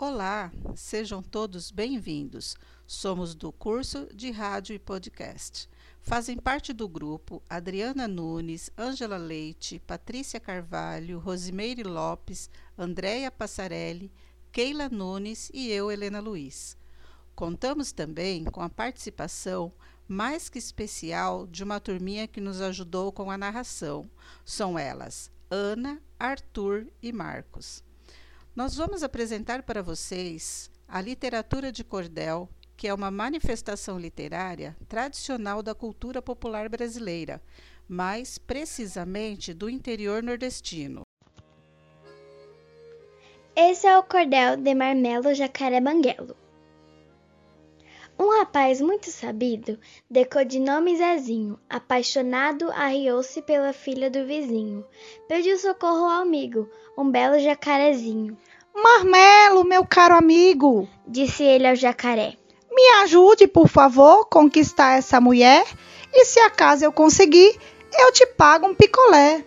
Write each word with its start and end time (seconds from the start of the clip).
Olá, 0.00 0.52
sejam 0.76 1.20
todos 1.20 1.72
bem-vindos. 1.72 2.56
Somos 2.86 3.34
do 3.34 3.50
curso 3.50 4.06
de 4.14 4.30
rádio 4.30 4.72
e 4.72 4.78
podcast. 4.78 5.68
Fazem 6.00 6.36
parte 6.36 6.72
do 6.72 6.88
grupo 6.88 7.42
Adriana 7.50 8.06
Nunes, 8.06 8.70
Ângela 8.78 9.16
Leite, 9.16 9.82
Patrícia 9.84 10.38
Carvalho, 10.38 11.18
Rosimeire 11.18 11.82
Lopes, 11.82 12.48
Andréia 12.78 13.28
Passarelli, 13.28 14.12
Keila 14.52 14.88
Nunes 14.88 15.50
e 15.52 15.68
eu, 15.68 15.90
Helena 15.90 16.20
Luiz. 16.20 16.76
Contamos 17.34 17.90
também 17.90 18.44
com 18.44 18.60
a 18.60 18.68
participação 18.68 19.72
mais 20.06 20.48
que 20.48 20.60
especial 20.60 21.44
de 21.44 21.64
uma 21.64 21.80
turminha 21.80 22.28
que 22.28 22.40
nos 22.40 22.60
ajudou 22.60 23.10
com 23.10 23.32
a 23.32 23.36
narração. 23.36 24.08
São 24.44 24.78
elas 24.78 25.28
Ana, 25.50 26.00
Arthur 26.20 26.86
e 27.02 27.12
Marcos. 27.12 27.87
Nós 28.58 28.74
vamos 28.74 29.04
apresentar 29.04 29.62
para 29.62 29.84
vocês 29.84 30.68
a 30.88 31.00
literatura 31.00 31.70
de 31.70 31.84
cordel, 31.84 32.48
que 32.76 32.88
é 32.88 32.92
uma 32.92 33.08
manifestação 33.08 33.96
literária 33.96 34.76
tradicional 34.88 35.62
da 35.62 35.76
cultura 35.76 36.20
popular 36.20 36.68
brasileira, 36.68 37.40
mais 37.88 38.36
precisamente 38.36 39.54
do 39.54 39.70
interior 39.70 40.24
nordestino. 40.24 41.02
Esse 43.54 43.86
é 43.86 43.96
o 43.96 44.02
cordel 44.02 44.56
de 44.56 44.74
Marmelo 44.74 45.32
Jacaré 45.34 45.80
Banguelo. 45.80 46.34
Um 48.20 48.36
rapaz 48.36 48.80
muito 48.80 49.12
sabido, 49.12 49.78
de 50.10 50.24
codinome 50.24 50.96
Zezinho, 50.96 51.56
apaixonado, 51.70 52.68
arriou-se 52.72 53.40
pela 53.42 53.72
filha 53.72 54.10
do 54.10 54.26
vizinho. 54.26 54.84
Pediu 55.28 55.56
socorro 55.56 56.04
ao 56.04 56.22
amigo, 56.22 56.68
um 56.98 57.08
belo 57.08 57.38
jacarezinho. 57.38 58.36
Marmelo, 58.82 59.64
meu 59.64 59.84
caro 59.84 60.14
amigo, 60.14 60.88
disse 61.06 61.42
ele 61.42 61.66
ao 61.66 61.74
jacaré. 61.74 62.34
Me 62.70 62.88
ajude, 63.02 63.48
por 63.48 63.68
favor, 63.68 64.26
conquistar 64.26 64.98
essa 64.98 65.20
mulher, 65.20 65.66
e 66.12 66.24
se 66.24 66.38
acaso 66.38 66.84
eu 66.84 66.92
conseguir, 66.92 67.58
eu 67.98 68.12
te 68.12 68.24
pago 68.24 68.66
um 68.66 68.74
picolé. 68.74 69.44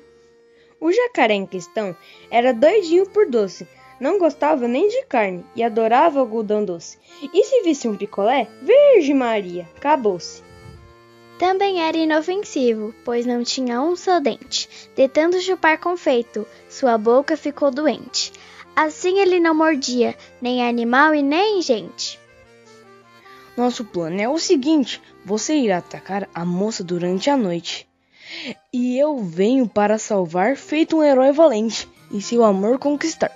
O 0.81 0.91
jacaré 0.91 1.35
em 1.35 1.45
questão 1.45 1.95
era 2.29 2.53
doidinho 2.53 3.07
por 3.09 3.25
doce, 3.25 3.65
não 4.01 4.19
gostava 4.19 4.67
nem 4.67 4.89
de 4.89 5.05
carne 5.05 5.45
e 5.55 5.63
adorava 5.63 6.19
algodão 6.19 6.65
doce. 6.65 6.97
E 7.33 7.43
se 7.45 7.61
visse 7.61 7.87
um 7.87 7.95
picolé, 7.95 8.49
Virgem 8.61 9.15
Maria, 9.15 9.69
acabou-se. 9.77 10.43
Também 11.39 11.81
era 11.81 11.97
inofensivo, 11.97 12.93
pois 13.03 13.25
não 13.25 13.43
tinha 13.43 13.81
um 13.81 13.95
só 13.95 14.19
dente. 14.19 14.69
De 14.95 15.07
tanto 15.07 15.41
chupar 15.41 15.79
confeito, 15.79 16.45
sua 16.69 16.97
boca 16.99 17.35
ficou 17.35 17.71
doente. 17.71 18.30
Assim 18.75 19.19
ele 19.19 19.39
não 19.39 19.53
mordia, 19.53 20.15
nem 20.41 20.67
animal 20.67 21.13
e 21.13 21.21
nem 21.21 21.61
gente. 21.61 22.19
Nosso 23.55 23.83
plano 23.83 24.19
é 24.19 24.29
o 24.29 24.37
seguinte: 24.37 25.01
você 25.25 25.55
irá 25.55 25.77
atacar 25.77 26.27
a 26.33 26.45
moça 26.45 26.83
durante 26.83 27.29
a 27.29 27.37
noite. 27.37 27.87
E 28.71 28.97
eu 28.97 29.17
venho 29.19 29.67
para 29.67 29.97
salvar, 29.97 30.55
feito 30.55 30.97
um 30.97 31.03
herói 31.03 31.31
valente, 31.31 31.87
e 32.11 32.21
seu 32.21 32.43
amor 32.43 32.79
conquistar 32.79 33.31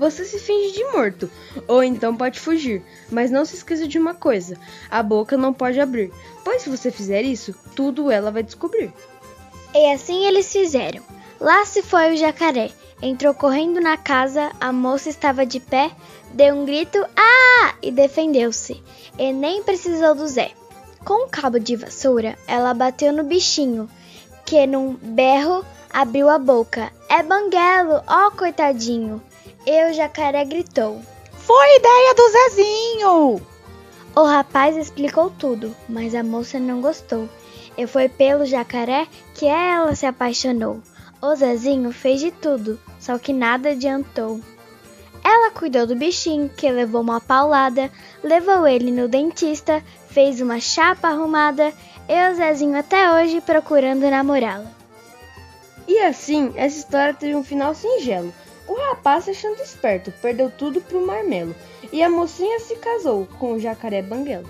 você 0.00 0.24
se 0.24 0.38
finge 0.38 0.72
de 0.72 0.84
morto, 0.84 1.30
ou 1.68 1.84
então 1.84 2.16
pode 2.16 2.40
fugir. 2.40 2.82
Mas 3.10 3.30
não 3.30 3.44
se 3.44 3.56
esqueça 3.56 3.86
de 3.86 3.98
uma 3.98 4.14
coisa: 4.14 4.58
a 4.90 5.02
boca 5.02 5.36
não 5.36 5.52
pode 5.52 5.78
abrir, 5.78 6.10
pois 6.42 6.62
se 6.62 6.70
você 6.70 6.90
fizer 6.90 7.20
isso, 7.20 7.54
tudo 7.76 8.10
ela 8.10 8.30
vai 8.30 8.42
descobrir. 8.42 8.90
E 9.74 9.92
assim 9.92 10.24
eles 10.24 10.50
fizeram. 10.50 11.02
Lá 11.38 11.66
se 11.66 11.82
foi 11.82 12.14
o 12.14 12.16
jacaré. 12.16 12.70
Entrou 13.02 13.32
correndo 13.32 13.80
na 13.80 13.96
casa, 13.96 14.52
a 14.60 14.72
moça 14.72 15.08
estava 15.08 15.46
de 15.46 15.58
pé, 15.58 15.90
deu 16.34 16.54
um 16.54 16.66
grito 16.66 16.98
ah! 17.16 17.74
e 17.82 17.90
defendeu-se. 17.90 18.82
E 19.18 19.32
nem 19.32 19.62
precisou 19.62 20.14
do 20.14 20.28
Zé. 20.28 20.50
Com 21.04 21.24
um 21.24 21.28
cabo 21.28 21.58
de 21.58 21.76
vassoura, 21.76 22.36
ela 22.46 22.74
bateu 22.74 23.10
no 23.10 23.24
bichinho, 23.24 23.88
que 24.44 24.66
num 24.66 24.94
berro 24.94 25.64
abriu 25.90 26.28
a 26.28 26.38
boca. 26.38 26.92
É 27.08 27.22
banguelo, 27.22 28.02
ó 28.06 28.26
oh, 28.26 28.30
coitadinho! 28.32 29.22
E 29.66 29.90
o 29.90 29.94
jacaré 29.94 30.44
gritou: 30.44 31.00
Foi 31.32 31.76
ideia 31.76 32.14
do 32.14 32.28
Zezinho! 32.28 33.46
O 34.14 34.24
rapaz 34.24 34.76
explicou 34.76 35.30
tudo, 35.30 35.74
mas 35.88 36.14
a 36.14 36.22
moça 36.22 36.58
não 36.58 36.82
gostou. 36.82 37.28
E 37.78 37.86
foi 37.86 38.08
pelo 38.08 38.44
jacaré 38.44 39.06
que 39.34 39.46
ela 39.46 39.94
se 39.94 40.04
apaixonou. 40.04 40.82
O 41.22 41.34
Zezinho 41.34 41.92
fez 41.92 42.20
de 42.20 42.30
tudo, 42.30 42.80
só 42.98 43.18
que 43.18 43.32
nada 43.32 43.70
adiantou. 43.70 44.40
Ela 45.22 45.50
cuidou 45.50 45.86
do 45.86 45.94
bichinho, 45.94 46.48
que 46.48 46.70
levou 46.70 47.02
uma 47.02 47.20
paulada, 47.20 47.90
levou 48.22 48.66
ele 48.66 48.90
no 48.90 49.06
dentista, 49.06 49.84
fez 50.08 50.40
uma 50.40 50.58
chapa 50.58 51.08
arrumada 51.08 51.74
e 52.08 52.30
o 52.30 52.34
Zezinho 52.34 52.78
até 52.78 53.12
hoje 53.12 53.40
procurando 53.42 54.08
namorá-la. 54.08 54.70
E 55.86 55.98
assim, 56.00 56.52
essa 56.56 56.78
história 56.78 57.12
teve 57.12 57.34
um 57.34 57.44
final 57.44 57.74
singelo. 57.74 58.32
O 58.66 58.74
rapaz, 58.88 59.28
achando 59.28 59.60
esperto, 59.60 60.12
perdeu 60.22 60.50
tudo 60.50 60.80
pro 60.80 61.06
marmelo 61.06 61.54
e 61.92 62.02
a 62.02 62.08
mocinha 62.08 62.60
se 62.60 62.76
casou 62.76 63.26
com 63.38 63.52
o 63.52 63.60
jacaré 63.60 64.00
banguelo. 64.00 64.48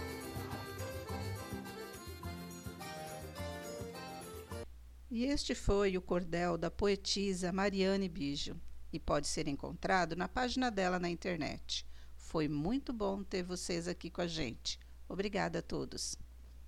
E 5.11 5.25
este 5.25 5.57
foi 5.57 5.97
o 5.97 6.03
cordel 6.03 6.57
da 6.57 6.71
poetisa 6.71 7.53
Mariane 7.53 8.09
Bijo 8.09 8.57
e 8.93 9.01
pode 9.01 9.27
ser 9.27 9.49
encontrado 9.49 10.15
na 10.15 10.29
página 10.29 10.71
dela 10.71 11.01
na 11.01 11.11
internet. 11.11 11.85
Foi 12.17 12.47
muito 12.47 12.93
bom 12.93 13.25
ter 13.25 13.43
vocês 13.43 13.89
aqui 13.89 14.09
com 14.09 14.21
a 14.21 14.29
gente. 14.29 14.79
Obrigada 15.09 15.59
a 15.59 15.63
todos. 15.63 16.15